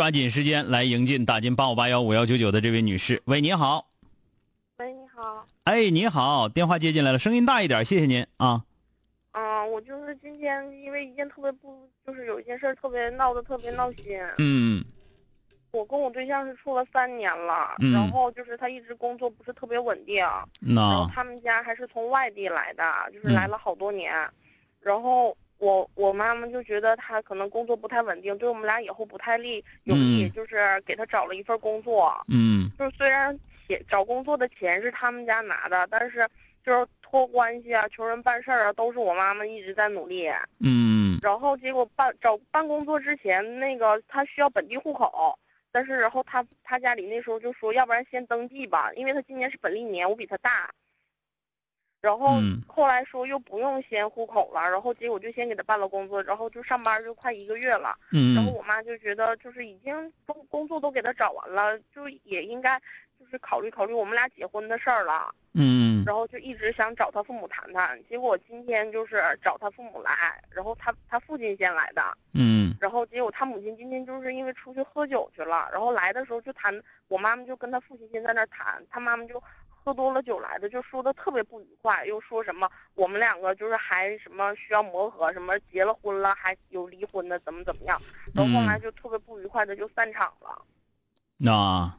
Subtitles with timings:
[0.00, 3.86] 抓紧时间来迎进打进八五八幺五幺九九的这位女士，喂，你好。
[4.78, 5.44] 喂，你好。
[5.64, 8.64] 哎，你好，电话接进来了，声音大一点，谢谢您啊。
[9.32, 14.18] 嗯，我就是今天因为一件特别不，就是有一件事特别闹得特别闹心。
[14.38, 14.82] 嗯。
[15.70, 20.24] 我跟我对象是处了三年了，然后就是他一直工作不是特别稳定，
[20.60, 22.82] 然后他们家还是从外地来的，
[23.12, 24.14] 就是来了好多年，
[24.80, 25.36] 然后。
[25.60, 32.12] 我我妈妈就觉得他可能工作不太稳定，对我们俩以后不太利有利，就是给他找了一份工作。
[32.28, 36.26] 嗯，就是虽然钱找工作的钱是他们家拿的，但是
[36.64, 40.30] 就是托关系啊、求人办事儿啊，都是我妈妈一直在努力。
[40.60, 45.38] 嗯，然后结果办找办工作之前，那个他需要本地户口，
[45.70, 50.70] 但是然后他他家里那时候就说，要不然先登记吧，因为他今年是本历年，我比他大。
[52.00, 57.94] 然后后来说又不用先户口了，然后结果就先给他办了工作，然后就上班就快一个月了。
[58.10, 62.78] 嗯，然后我妈就觉得就是已经工工作都给他找完了，就也应该
[63.18, 65.34] 就是考虑考虑我们俩结婚的事儿了。
[65.52, 72.02] 嗯，然后就一直想找他父母谈谈，结果今天就是找他父母来，然后他他父亲先来的。
[72.32, 76.72] 嗯，然后结果他母亲今天就是因为出去喝酒去了，然后来的时候就谈，
[77.08, 79.42] 我妈妈就跟他父亲先在那谈，他妈妈就。
[79.82, 88.00] 喝多了酒来的，就说的特别不愉快，又说什么我们两个就是还什么需要磨合，什么结了婚了还有离婚的，怎么怎么样，
[88.34, 90.62] 然后后来就特别不愉快的就散场了。
[91.38, 91.92] 那，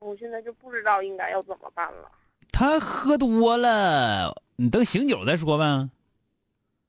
[0.00, 2.10] 我现在就不知道应该要怎么办了。
[2.52, 5.88] 他喝多了，你等醒酒再说呗。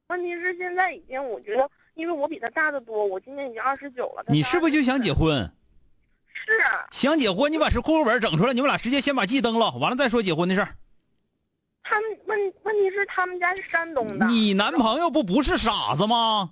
[0.10, 4.26] 问题是现在已经，我觉得，因为我比他大的多，我今年已经二十九了。
[4.28, 5.50] 你是不是就想结婚？
[6.34, 10.76] 是啊，想结婚，你把是户口本整出来，你们俩直接先把记登了，完了再说结婚的事儿。
[11.84, 16.52] 他们问问题是他们家是山东的，你男朋友不不是傻子吗？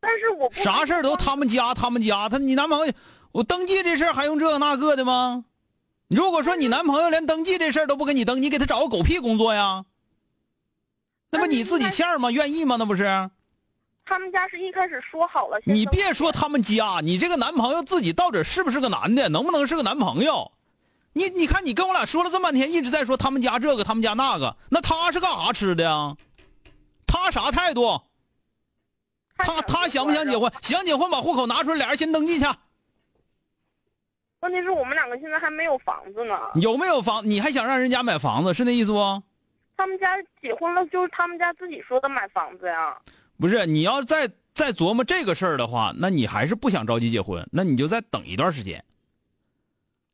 [0.00, 2.92] 但是我啥事儿都他们家，他们家，他你男朋友，
[3.30, 5.44] 我登记这事儿还用这个那个的吗？
[6.08, 9.84] 如果说你男朋友连登记这事儿都不给你登，你给他找个狗屁工作呀？
[11.30, 12.30] 那不你自己欠吗？
[12.30, 12.76] 愿意吗？
[12.76, 13.30] 那不是？
[14.04, 15.58] 他们家是一开始说好了。
[15.64, 20.50] 你别说他们家，你这个男朋友自己到底是不是个男的，能不能是个男朋友？
[21.14, 26.16] 你你看，你跟我俩说了这么半天，一直在说他们家这个，他们家那个，那他是干啥吃的呀？
[27.06, 28.00] 他啥态度？
[29.36, 30.50] 他他想不想结婚？
[30.62, 32.46] 想结婚，把户口拿出来，俩人先登记去。
[34.40, 36.38] 问题是我们两个现在还没有房子呢。
[36.54, 37.28] 有没有房？
[37.28, 38.52] 你还想让人家买房子？
[38.54, 39.22] 是那意思不？
[39.76, 42.96] 他们家结婚了，就是他们家自己说的买房子呀。
[43.38, 48.84] 不是，你要再再琢磨这个事儿的话，那你还是不想着急结婚，那你就再等一段时间。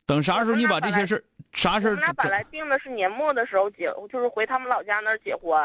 [0.06, 1.90] 等啥时候你把这些事儿，啥事儿？
[1.90, 5.60] 我们俩本来定的是年末的时候结，就是回他们老家那儿结婚，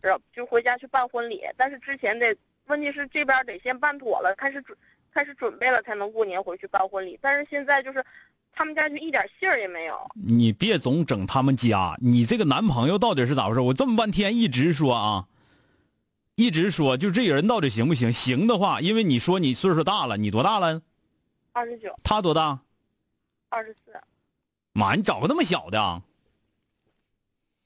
[0.00, 1.42] 然后就回家去办婚礼。
[1.56, 2.36] 但是之前得，
[2.66, 4.78] 问题是这边得先办妥了，开始准
[5.12, 7.18] 开始准备了，才能过年回去办婚礼。
[7.20, 8.04] 但是现在就是，
[8.52, 9.98] 他们家就一点信儿也没有。
[10.14, 13.60] 你别总整他们家，你这个男朋友到底是咋回事？
[13.60, 15.26] 我这么半天一直说啊。
[16.38, 18.12] 一直说，就这个人到底行不行？
[18.12, 20.80] 行的话，因为你说你岁数大了，你多大了？
[21.50, 21.92] 二十九。
[22.04, 22.60] 他多大？
[23.48, 23.92] 二十四。
[24.72, 26.00] 妈，你找个那么小的？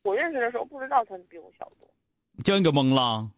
[0.04, 1.86] 我认识的时候不知道他比我小多。
[2.42, 3.30] 叫你给蒙了？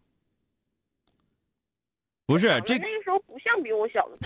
[2.26, 4.16] 不是，这那个时候不像比我小的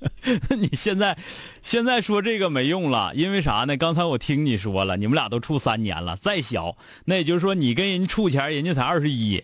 [0.57, 1.17] 你现在，
[1.61, 3.75] 现在说这个没用了，因为啥呢？
[3.75, 9.43] 刚才我听你说了，你们俩都处三年了，再小，那也就是说你跟人处前，人家才二十一，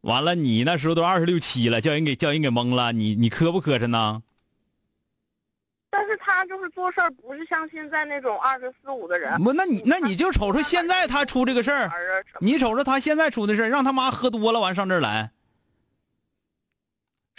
[0.00, 4.22] 完了你那时候都二十六七了，叫人给叫人给蒙了，你你磕不磕碜呢？
[5.90, 9.42] 但是他就是做事儿不是像现在那种二十四五的人。
[9.42, 11.90] 不，那你那你就瞅瞅现在他出这个事儿，
[12.40, 15.30] 你瞅瞅他现在出的事儿，让他妈喝多了完上这儿来。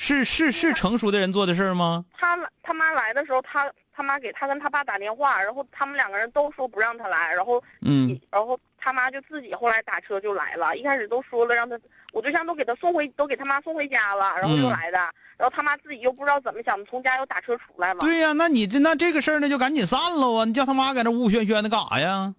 [0.01, 2.05] 是是是成熟的人做的事儿吗？
[2.17, 10.77] 他他妈来的时候，他他妈给他跟他爸打电话，然后他们两个人都说不让他来，然后嗯，然后他妈就自己后来打车就来了。
[10.77, 11.77] 一开始都说了让他，
[12.13, 14.97] 我对象都给他送回，都给他妈送回家了，然后就嗯来的。
[15.37, 17.99] 然后他妈自己又不知道怎么想，从家又打车出来了。
[17.99, 20.45] 对呀、那你这那这个事儿呢就赶紧散了啊！
[20.45, 22.33] 你叫他妈搁那呜呜喧喧的干啥呀？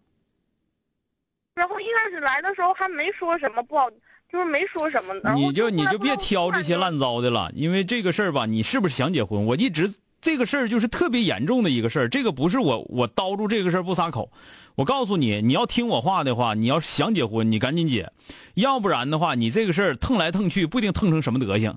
[1.54, 3.90] 然后一开始来的时候还没说什么不好，
[4.32, 5.14] 就是没说什么。
[5.34, 9.44] 你就你就别挑这些烂糟的了，因为这个事儿吧，你是不是想结婚？
[9.46, 14.30] 我一直这个事儿就是特别严重的一个事儿，这个不是我我叨住这个事儿不撒口。
[14.76, 18.12] 我告诉你，你要听我话的话，你要是想结婚，你赶紧结，
[18.54, 21.76] 要不然的话，你这个事儿腾来腾去，不一定腾成什么德行，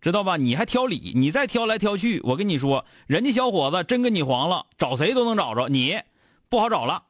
[0.00, 0.36] 知道吧？
[0.36, 5.98] 你还挑理，你再挑来挑去，我跟你说，人家小伙子真跟你黄了，找谁都能找着，你
[6.48, 7.02] 不好找了，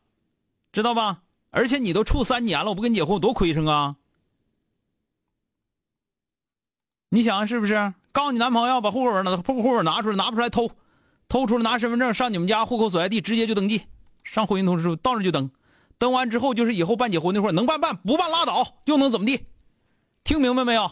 [0.72, 1.18] 知道吧？
[1.50, 3.96] 而且你都处三年了，我不跟你结婚，我多亏碜啊！
[7.14, 7.92] 你想是不是？
[8.10, 10.70] 告诉你男朋友把户口本拿户口本拿出来，拿不出来偷，
[11.28, 13.82] 偷出来拿身份证上你们家户口所在地直接就登记，
[14.24, 15.50] 上婚姻通知书到那就登，
[15.98, 19.44] 登完之后就是以后办结婚那会儿能办办，不办拉倒，又能怎么地？
[20.24, 20.90] 听明白没有？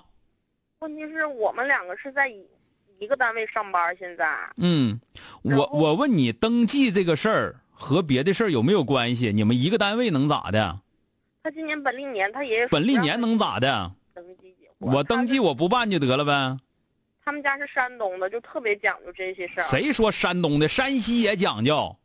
[0.80, 2.44] 问题是我们两个是在一
[2.98, 4.28] 一个单位上班，现在
[4.58, 5.00] 嗯，
[5.40, 9.32] 我我问你，登记这个事儿和别的事儿有没有关系？
[9.32, 10.80] 你们一个单位能咋的？
[11.42, 13.90] 他今年本历年，他爷爷本历年能咋的？
[14.14, 14.49] 登记？
[14.80, 16.58] 我登记我不办就得了呗。
[17.22, 19.64] 他们家是山东的，就特别讲究这些事儿。
[19.64, 20.66] 谁说山东的？
[20.66, 21.96] 山西也讲究。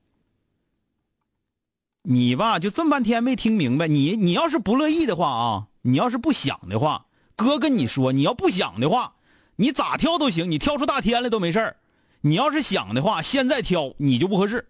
[2.02, 3.88] 你吧，就这么半天没听明白。
[3.88, 7.08] 你你要是不乐意的话啊，你要是不想的话，
[7.38, 9.16] 哥跟你说，你要不想的话，
[9.56, 11.78] 你咋挑都行，你挑出大天来都没事儿。
[12.22, 14.68] 你要是想的话，现在挑你就不合适，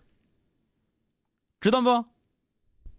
[1.60, 2.06] 知道不？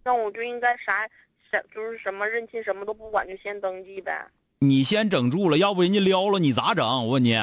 [0.03, 1.07] 那我就应该啥
[1.49, 4.27] 啥就是什么认亲什么都不管，就先登记呗。
[4.59, 6.83] 你先整住了，要不人家撩了你咋整？
[6.85, 7.37] 我问你，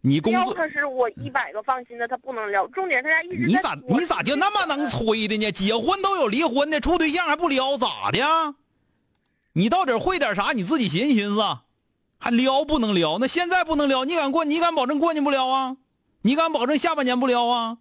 [0.00, 2.66] 你工作撩他是我一百个放心的，他不能撩。
[2.68, 5.52] 重点他家一直你咋在你咋就那么能吹的呢？
[5.52, 8.54] 结婚都有离婚的，处对象还不撩，咋的呀？
[9.52, 10.52] 你到底会点啥？
[10.52, 11.58] 你自己寻思寻思，
[12.18, 13.18] 还撩不能撩？
[13.18, 14.44] 那现在不能撩，你敢过？
[14.44, 15.76] 你敢保证过年不撩啊？
[16.22, 17.78] 你敢保证下半年不撩啊？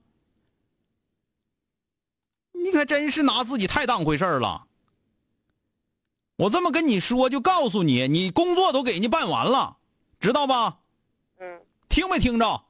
[2.51, 4.67] 你可真是拿自己太当回事儿了。
[6.37, 9.77] 我这么跟你说，就告诉你，你工作都给人家办完了，
[10.19, 10.79] 知道吧？
[11.39, 12.61] 嗯，听没听着？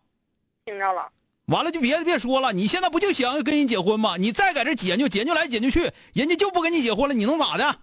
[0.65, 1.09] 听着了。
[1.47, 4.17] 完了就别别说了，你现在不就想跟人结婚吗？
[4.17, 7.75] 你再在这解就解就来解就去，人家就不跟你结婚了，你能咋的？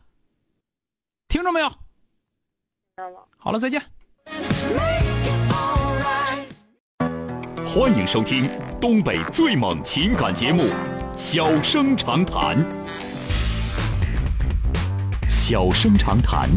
[1.26, 1.69] 听着没有？
[1.69, 1.76] 听
[2.99, 3.25] 着了。
[3.37, 3.82] 好了，再见。
[7.67, 8.50] 欢迎收听
[8.81, 10.62] 东北最猛情感节目
[11.17, 12.56] 《小生长谈》。
[15.44, 16.49] 小生长谈，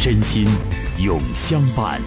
[0.00, 0.48] 真心
[0.98, 2.00] 永相伴。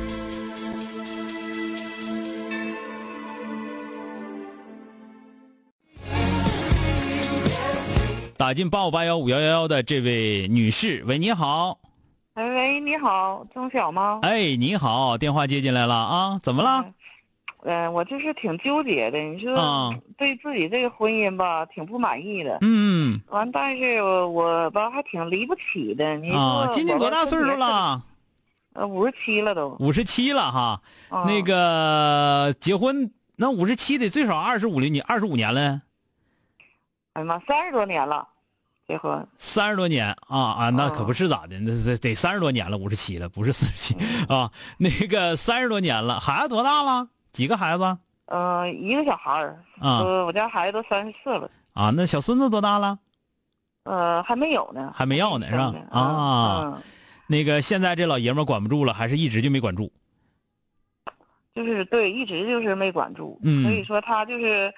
[8.36, 11.80] 打进八五八幺五幺幺幺的这位女士，喂，你好，
[12.33, 14.19] 哎喂，你好，钟晓吗？
[14.21, 16.39] 哎，你好，电话接进来了啊？
[16.44, 16.86] 怎么了？
[17.63, 22.57] 呃，我就是挺纠结的，你说啊对自己这个婚姻吧，挺不满意的。
[22.61, 26.15] 嗯完，但是我我吧还挺离不起的。
[26.15, 26.31] 你
[26.71, 27.45] 今年多大岁数？
[27.45, 28.01] 了？
[28.73, 29.75] 呃，五十七了都。
[29.79, 30.81] 五十七了哈。
[31.09, 35.81] 啊那个结婚，那五十七得最少二十五年，二十五年了。
[37.13, 38.25] 哎呀妈，三十多年了，
[38.87, 39.28] 结婚。
[39.37, 43.97] 三十多年啊啊，那哦可不是咋的，那得得三十多年了，五十七了，不是四十七
[44.30, 44.49] 啊。
[44.78, 47.09] 那个三十多年了，孩子多大了？
[47.31, 49.64] 几个孩子呃，一个小孩儿。
[49.80, 51.50] 啊呃，我家孩子都三十四了。
[51.74, 51.92] 啊？
[51.95, 53.00] 那小孙子多大了？
[53.83, 54.92] 呃，还没有呢。
[54.95, 56.81] 还没要呢是吧啊嗯，
[57.28, 59.92] 那个现在这老爷们儿管不住了，还是一直就没管住？
[61.56, 63.40] 就是对，一直就是没管住。
[63.42, 64.71] 嗯所以说他就是，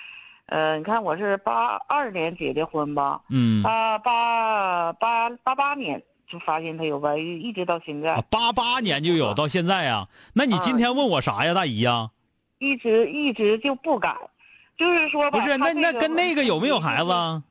[0.46, 3.22] 呃，你看我是八二年结的婚吧。
[3.30, 10.08] 嗯，八八八八八年就发现他有外遇，一直到现在，啊八八年就有，到现在呀？
[10.34, 12.12] 那你今天问我啥呀，大姨呀？
[12.62, 14.16] 一直一直就不改，
[14.78, 17.12] 就是说吧，不是，那那跟那个有没有孩子？
[17.12, 17.42] 啊？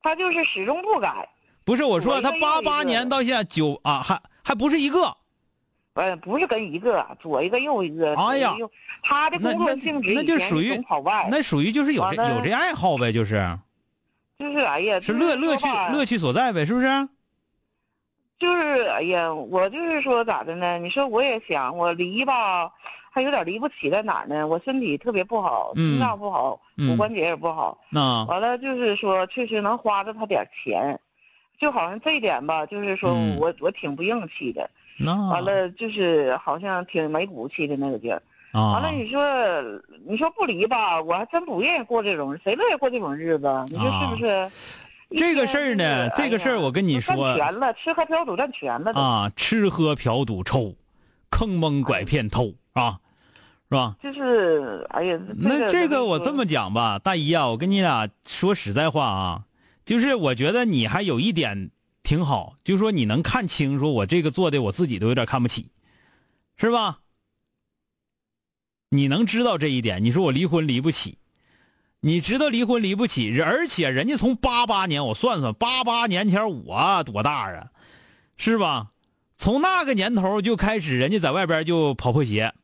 [0.00, 1.28] 他就是始终不改，
[1.64, 5.16] 不是，我说他八八年到现在九啊，还还不是一个。
[5.94, 8.14] 呃，不是跟一个，左一个右一个。
[8.14, 8.54] 哎呀
[9.02, 13.58] 他的工作性质那就属于跑外，那属于就是有这有这爱好呗，就是
[14.38, 16.86] 就是哎呀，是乐乐趣乐趣所在呗，是不是？
[18.38, 20.78] 就是哎呀，我就是说咋的呢？
[20.78, 22.70] 你说我也想，我离吧，
[23.16, 24.46] 还有点离不起在哪儿呢？
[24.46, 27.78] 我身体特别不好，嗯心脏不好，嗯骨关节也不好。
[27.88, 31.00] 那完了就是说，确实能花着他点钱，
[31.58, 34.68] 就好像这一点吧，就是说我、我挺不硬气的。
[34.98, 38.22] 那完了就是好像挺没骨气的那个劲儿。
[38.52, 39.24] 啊完了，你说
[40.06, 43.64] 你说不离吧，我还真不愿意过这种，谁乐意过这种日子？
[43.70, 44.50] 你说是不是？
[45.08, 48.92] 一这个事儿呢这个事儿我跟你说占说全了，吃喝嫖赌占全了。
[48.92, 50.74] 啊，吃喝嫖赌抽，
[51.30, 52.98] 坑蒙拐骗偷啊，
[53.68, 53.96] 是吧？
[54.02, 59.44] 就是哎呀，那这个我这么讲吧，大姨啊，我跟你俩说实在话啊，
[59.84, 61.70] 就是我觉得你还有一点
[62.02, 65.70] 挺好，就是说你能看清，说我这个做的我自己都有点看不起，
[66.56, 67.00] 是吧？
[68.88, 71.18] 你能知道这一点，你说我离婚离不起，
[71.98, 77.70] 你知道离婚离不起，而且人家从八八年，我算算，八八年前我多大啊，
[78.36, 78.92] 是吧？
[79.36, 82.54] 从那个年头就开始，人家在外边就跑破鞋，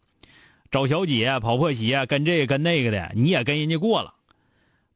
[0.72, 4.14] 找小姐跑破鞋，跟这个跟那个的，你也跟人家过了。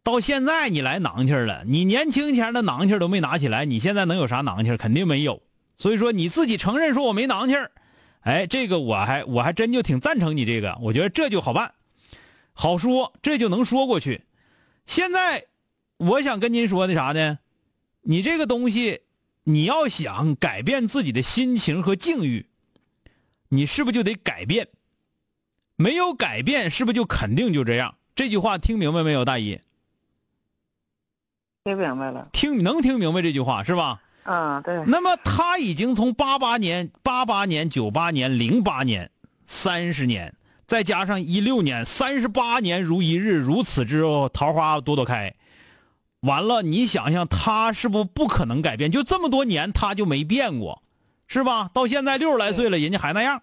[0.03, 4.79] 到现在你来囊气儿了，你年轻前的囊气儿都没拿起来，你现在能有啥囊气儿？
[4.79, 5.43] 肯定没有。
[5.77, 7.71] 所以说你自己承认说我没囊气儿，
[8.21, 11.75] 哎，这个我还我还真就挺赞成你这个，我觉得这就好办，
[12.55, 14.23] 好说，这就能说过去。
[14.87, 15.45] 现在
[15.99, 17.39] 我想跟您说的啥呢？
[18.01, 19.01] 你这个东西，
[19.45, 22.47] 你要想改变自己的心情和境遇，
[23.51, 24.69] 你是不是就得改变？
[25.77, 27.95] 没有改变，是不是就肯定就这样？
[28.15, 29.61] 这句话听明白没有，大姨？
[31.65, 32.29] 听明白了。
[32.33, 34.01] 听能听明白这句话是吧？
[34.25, 39.11] 啊，对，那么他已经从八八年、八八年、九八年、零八年，
[39.47, 40.35] 三十年，
[40.67, 45.35] 再加上一六年，三十八年如一日，如此之后桃花朵朵开。
[46.21, 48.91] 完了，你想想，他是不是不可能改变？
[48.91, 50.83] 就这么多年，他就没变过，
[51.29, 51.71] 是吧？
[51.75, 53.43] 到现在六十来岁了，人家还那样。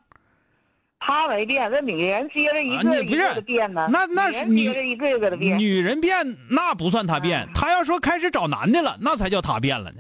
[1.06, 3.90] 他没变，那女人接着一啊个一个的变呢。
[3.92, 5.60] 那那是女女人一个一个的变。
[5.60, 10.00] 女人变那不算他变，他要说开始找男的了，那才叫他变了呢，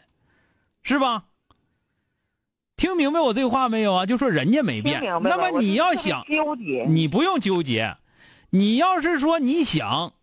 [0.81, 1.25] 是吧？
[2.77, 4.05] 听明白我这话没有啊？
[4.05, 7.97] 就说人家没变，那么你要想，纠结，你不用纠结，
[8.51, 10.13] 你要是说你想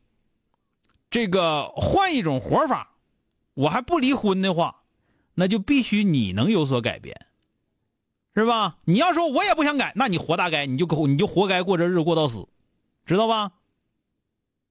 [1.11, 2.95] 这个换一种活法，
[3.53, 4.83] 我还不离婚的话，
[5.35, 7.27] 那就必须你能有所改变，
[8.35, 8.77] 是吧？
[8.85, 12.47] 你要说我也不想改，那你活大该，你就你就活该过这日子过到死，
[13.05, 13.51] 知道吧？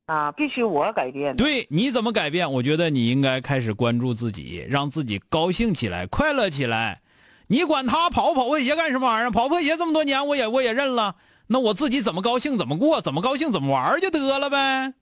[0.05, 1.35] 啊，必须我改变。
[1.35, 2.51] 对，你怎么改变？
[2.53, 7.01] 我觉得你应该开始关注自己，让自己高兴起来，快乐起来。
[7.47, 9.31] 你管他跑不跑破鞋干什么玩意儿？
[9.31, 11.15] 跑破鞋这么多年，我也我也认了。
[11.47, 14.93] 那我自己怎么高兴怎么过，怎么高兴怎么玩就得了呗。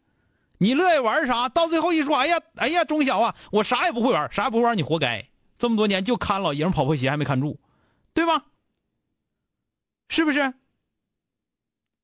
[0.57, 1.47] 你乐意玩啥？
[1.47, 5.23] 到最后一说，哎呀哎呀，钟晓啊，我啥也不会玩，啥也不会玩，你活该。
[5.59, 7.59] 这么多年就看老爷们跑破鞋还没看住，
[8.17, 8.45] 对吧？
[10.09, 10.55] 是不是？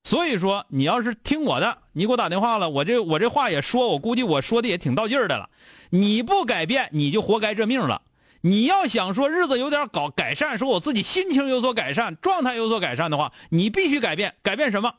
[0.03, 5.49] 所以说，你要是听我的，你给我打电话了，我这我这话也说，我估计我说的也挺到劲儿的了。
[5.89, 8.03] 你不改变，你就活该这命了。
[8.41, 14.35] 你要想说日子有点搞改善，说我自己心情有所改善，状态有所改善的话，你必须改变。
[14.43, 14.93] 改变什么？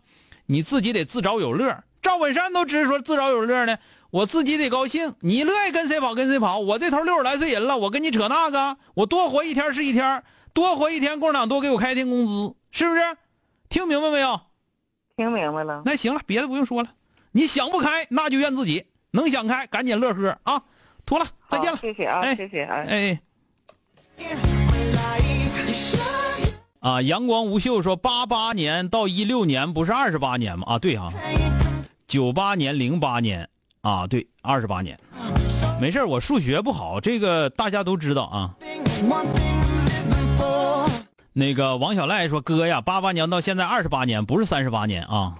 [0.46, 1.84] 你自己得自找有乐。
[2.02, 3.78] 赵本山都直说自找有乐呢，
[4.10, 5.14] 我自己得高兴。
[5.20, 6.58] 你乐意跟谁跑跟谁跑。
[6.58, 13.02] 我这头六十来岁人了，我跟你扯那个，我多活一天是一天，多活一天，共产党多给我开一天工资，是不是？
[13.68, 14.40] 听明白没有？
[15.16, 15.82] 听明白了。
[15.84, 16.88] 那行了，别的不用说了。
[17.32, 20.62] 你想不开，那就怨自己；能想开，赶紧乐呵啊！
[21.04, 21.78] 妥了，再见了。
[21.78, 22.86] 谢谢啊，哎谢谢哎。
[22.88, 23.20] 哎。
[26.78, 30.64] 啊，阳光无袖说，八八年到一六年不是二十八年吗？
[30.68, 31.12] 啊，对啊，
[32.06, 33.48] 九八年、零八年
[33.80, 34.96] 啊，对，二十八年。
[35.80, 38.54] 没事我数学不好，这个大家都知道啊。
[41.36, 45.34] 那个王小赖说：“哥呀，八八年到现在二十八年，不是三十八年啊。”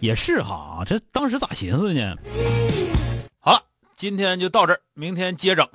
[0.00, 2.16] 也是哈，这当时咋寻思呢？
[3.40, 3.60] 好了，
[3.94, 5.68] 今天就到这儿，明天接整。